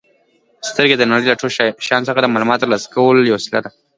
[0.69, 1.55] سترګې د نړۍ له ټولو
[1.85, 3.69] شیانو څخه د معلوماتو ترلاسه کولو یوه وسیله ده.